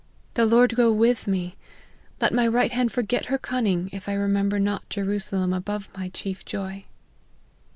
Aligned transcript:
The 0.33 0.47
Lord 0.47 0.75
go 0.75 0.91
with 0.91 1.27
me! 1.27 1.57
Let 2.19 2.33
my 2.33 2.47
right 2.47 2.71
hand 2.71 2.91
forget 2.91 3.25
her 3.25 3.37
cunning, 3.37 3.87
if 3.93 4.09
I 4.09 4.13
remember 4.13 4.57
not 4.59 4.89
Jerusalem 4.89 5.53
above 5.53 5.89
my 5.95 6.09
chief 6.09 6.43
joy." 6.43 6.85